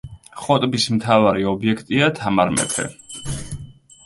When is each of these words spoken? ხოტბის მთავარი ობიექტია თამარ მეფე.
ხოტბის 0.43 0.87
მთავარი 0.95 1.45
ობიექტია 1.51 2.09
თამარ 2.21 2.53
მეფე. 2.57 2.89